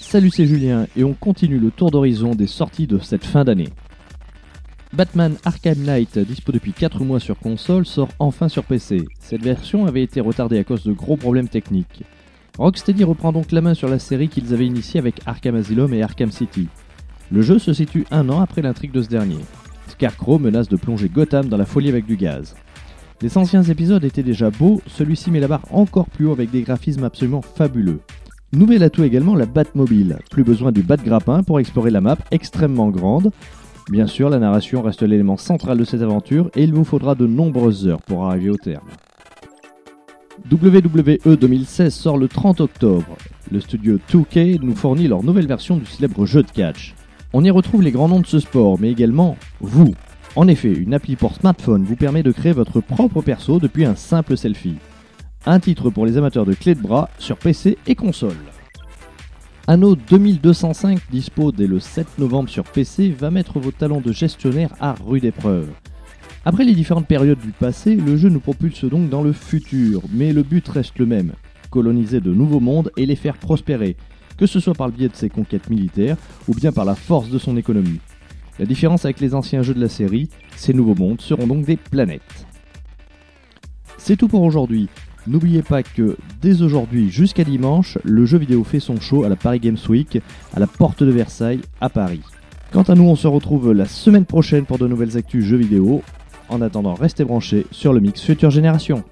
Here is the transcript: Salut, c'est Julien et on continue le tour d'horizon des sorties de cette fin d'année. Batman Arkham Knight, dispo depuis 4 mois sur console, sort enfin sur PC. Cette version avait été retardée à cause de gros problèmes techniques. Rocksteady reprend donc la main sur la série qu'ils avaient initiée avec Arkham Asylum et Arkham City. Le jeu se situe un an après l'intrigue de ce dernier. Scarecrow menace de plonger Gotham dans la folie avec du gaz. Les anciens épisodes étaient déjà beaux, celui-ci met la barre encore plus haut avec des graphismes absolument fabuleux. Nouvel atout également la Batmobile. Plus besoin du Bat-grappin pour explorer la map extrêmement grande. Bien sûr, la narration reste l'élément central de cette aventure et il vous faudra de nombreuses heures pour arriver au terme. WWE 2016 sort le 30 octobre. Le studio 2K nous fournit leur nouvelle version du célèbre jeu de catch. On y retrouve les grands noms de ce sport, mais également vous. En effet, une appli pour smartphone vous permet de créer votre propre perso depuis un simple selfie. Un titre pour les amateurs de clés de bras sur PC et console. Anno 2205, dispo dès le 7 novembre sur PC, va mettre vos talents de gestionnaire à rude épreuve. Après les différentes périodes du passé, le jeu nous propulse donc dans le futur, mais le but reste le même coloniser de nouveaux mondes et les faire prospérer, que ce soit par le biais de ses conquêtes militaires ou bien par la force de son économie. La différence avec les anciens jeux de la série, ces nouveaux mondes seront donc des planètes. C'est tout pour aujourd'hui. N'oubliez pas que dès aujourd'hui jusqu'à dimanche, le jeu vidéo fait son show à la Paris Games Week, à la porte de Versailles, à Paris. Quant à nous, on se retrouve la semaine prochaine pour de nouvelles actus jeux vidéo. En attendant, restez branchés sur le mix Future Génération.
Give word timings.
Salut, 0.00 0.30
c'est 0.30 0.46
Julien 0.46 0.88
et 0.96 1.04
on 1.04 1.14
continue 1.14 1.60
le 1.60 1.70
tour 1.70 1.92
d'horizon 1.92 2.34
des 2.34 2.48
sorties 2.48 2.88
de 2.88 2.98
cette 2.98 3.24
fin 3.24 3.44
d'année. 3.44 3.68
Batman 4.92 5.36
Arkham 5.44 5.78
Knight, 5.78 6.18
dispo 6.18 6.50
depuis 6.50 6.72
4 6.72 7.04
mois 7.04 7.20
sur 7.20 7.38
console, 7.38 7.86
sort 7.86 8.08
enfin 8.18 8.48
sur 8.48 8.64
PC. 8.64 9.04
Cette 9.20 9.44
version 9.44 9.86
avait 9.86 10.02
été 10.02 10.20
retardée 10.20 10.58
à 10.58 10.64
cause 10.64 10.82
de 10.82 10.92
gros 10.92 11.16
problèmes 11.16 11.48
techniques. 11.48 12.02
Rocksteady 12.58 13.04
reprend 13.04 13.30
donc 13.30 13.52
la 13.52 13.60
main 13.60 13.74
sur 13.74 13.88
la 13.88 14.00
série 14.00 14.28
qu'ils 14.28 14.52
avaient 14.52 14.66
initiée 14.66 14.98
avec 14.98 15.20
Arkham 15.24 15.54
Asylum 15.54 15.94
et 15.94 16.02
Arkham 16.02 16.32
City. 16.32 16.66
Le 17.30 17.42
jeu 17.42 17.60
se 17.60 17.72
situe 17.72 18.06
un 18.10 18.28
an 18.28 18.40
après 18.40 18.62
l'intrigue 18.62 18.92
de 18.92 19.02
ce 19.02 19.08
dernier. 19.08 19.38
Scarecrow 19.86 20.40
menace 20.40 20.68
de 20.68 20.76
plonger 20.76 21.08
Gotham 21.08 21.48
dans 21.48 21.58
la 21.58 21.66
folie 21.66 21.90
avec 21.90 22.06
du 22.06 22.16
gaz. 22.16 22.56
Les 23.24 23.38
anciens 23.38 23.62
épisodes 23.62 24.04
étaient 24.04 24.22
déjà 24.22 24.50
beaux, 24.50 24.82
celui-ci 24.86 25.30
met 25.30 25.40
la 25.40 25.48
barre 25.48 25.64
encore 25.70 26.10
plus 26.10 26.26
haut 26.26 26.32
avec 26.32 26.50
des 26.50 26.60
graphismes 26.60 27.04
absolument 27.04 27.40
fabuleux. 27.40 28.00
Nouvel 28.52 28.82
atout 28.82 29.02
également 29.02 29.34
la 29.34 29.46
Batmobile. 29.46 30.18
Plus 30.30 30.44
besoin 30.44 30.72
du 30.72 30.82
Bat-grappin 30.82 31.42
pour 31.42 31.58
explorer 31.58 31.90
la 31.90 32.02
map 32.02 32.18
extrêmement 32.32 32.90
grande. 32.90 33.32
Bien 33.90 34.06
sûr, 34.06 34.28
la 34.28 34.38
narration 34.38 34.82
reste 34.82 35.00
l'élément 35.00 35.38
central 35.38 35.78
de 35.78 35.84
cette 35.84 36.02
aventure 36.02 36.50
et 36.54 36.64
il 36.64 36.74
vous 36.74 36.84
faudra 36.84 37.14
de 37.14 37.26
nombreuses 37.26 37.88
heures 37.88 38.02
pour 38.02 38.26
arriver 38.26 38.50
au 38.50 38.58
terme. 38.58 38.90
WWE 40.52 41.38
2016 41.38 41.94
sort 41.94 42.18
le 42.18 42.28
30 42.28 42.60
octobre. 42.60 43.16
Le 43.50 43.60
studio 43.60 43.98
2K 44.12 44.60
nous 44.60 44.76
fournit 44.76 45.08
leur 45.08 45.22
nouvelle 45.22 45.46
version 45.46 45.78
du 45.78 45.86
célèbre 45.86 46.26
jeu 46.26 46.42
de 46.42 46.50
catch. 46.50 46.94
On 47.32 47.42
y 47.42 47.50
retrouve 47.50 47.80
les 47.80 47.90
grands 47.90 48.08
noms 48.08 48.20
de 48.20 48.26
ce 48.26 48.38
sport, 48.38 48.78
mais 48.78 48.90
également 48.90 49.38
vous. 49.62 49.94
En 50.36 50.48
effet, 50.48 50.72
une 50.72 50.94
appli 50.94 51.14
pour 51.14 51.34
smartphone 51.34 51.84
vous 51.84 51.94
permet 51.94 52.22
de 52.22 52.32
créer 52.32 52.52
votre 52.52 52.80
propre 52.80 53.22
perso 53.22 53.60
depuis 53.60 53.84
un 53.84 53.94
simple 53.94 54.36
selfie. 54.36 54.76
Un 55.46 55.60
titre 55.60 55.90
pour 55.90 56.06
les 56.06 56.16
amateurs 56.16 56.44
de 56.44 56.54
clés 56.54 56.74
de 56.74 56.80
bras 56.80 57.08
sur 57.18 57.36
PC 57.36 57.78
et 57.86 57.94
console. 57.94 58.36
Anno 59.66 59.94
2205, 59.94 60.98
dispo 61.10 61.52
dès 61.52 61.66
le 61.66 61.78
7 61.78 62.18
novembre 62.18 62.48
sur 62.48 62.64
PC, 62.64 63.10
va 63.10 63.30
mettre 63.30 63.60
vos 63.60 63.70
talents 63.70 64.00
de 64.00 64.12
gestionnaire 64.12 64.74
à 64.80 64.94
rude 65.06 65.24
épreuve. 65.24 65.68
Après 66.44 66.64
les 66.64 66.74
différentes 66.74 67.06
périodes 67.06 67.40
du 67.40 67.52
passé, 67.52 67.94
le 67.94 68.16
jeu 68.16 68.28
nous 68.28 68.40
propulse 68.40 68.84
donc 68.84 69.08
dans 69.08 69.22
le 69.22 69.32
futur, 69.32 70.02
mais 70.12 70.32
le 70.32 70.42
but 70.42 70.66
reste 70.68 70.98
le 70.98 71.06
même 71.06 71.32
coloniser 71.74 72.20
de 72.20 72.32
nouveaux 72.32 72.60
mondes 72.60 72.92
et 72.96 73.04
les 73.04 73.16
faire 73.16 73.36
prospérer, 73.36 73.96
que 74.38 74.46
ce 74.46 74.60
soit 74.60 74.74
par 74.74 74.86
le 74.86 74.92
biais 74.92 75.08
de 75.08 75.16
ses 75.16 75.28
conquêtes 75.28 75.68
militaires 75.68 76.16
ou 76.46 76.54
bien 76.54 76.70
par 76.70 76.84
la 76.84 76.94
force 76.94 77.30
de 77.30 77.38
son 77.38 77.56
économie. 77.56 77.98
La 78.58 78.66
différence 78.66 79.04
avec 79.04 79.20
les 79.20 79.34
anciens 79.34 79.62
jeux 79.62 79.74
de 79.74 79.80
la 79.80 79.88
série, 79.88 80.28
ces 80.56 80.72
nouveaux 80.72 80.94
mondes 80.94 81.20
seront 81.20 81.46
donc 81.46 81.64
des 81.64 81.76
planètes. 81.76 82.46
C'est 83.98 84.16
tout 84.16 84.28
pour 84.28 84.42
aujourd'hui. 84.42 84.88
N'oubliez 85.26 85.62
pas 85.62 85.82
que 85.82 86.16
dès 86.42 86.62
aujourd'hui 86.62 87.10
jusqu'à 87.10 87.44
dimanche, 87.44 87.98
le 88.04 88.26
jeu 88.26 88.38
vidéo 88.38 88.62
fait 88.62 88.80
son 88.80 89.00
show 89.00 89.24
à 89.24 89.28
la 89.28 89.36
Paris 89.36 89.58
Games 89.58 89.78
Week, 89.88 90.20
à 90.54 90.60
la 90.60 90.66
porte 90.66 91.02
de 91.02 91.10
Versailles, 91.10 91.62
à 91.80 91.88
Paris. 91.88 92.20
Quant 92.72 92.82
à 92.82 92.94
nous, 92.94 93.04
on 93.04 93.16
se 93.16 93.26
retrouve 93.26 93.72
la 93.72 93.86
semaine 93.86 94.26
prochaine 94.26 94.66
pour 94.66 94.78
de 94.78 94.86
nouvelles 94.86 95.16
actus 95.16 95.44
jeux 95.44 95.56
vidéo. 95.56 96.02
En 96.48 96.60
attendant, 96.60 96.94
restez 96.94 97.24
branchés 97.24 97.66
sur 97.70 97.92
le 97.92 98.00
mix 98.00 98.20
Future 98.20 98.50
Génération. 98.50 99.02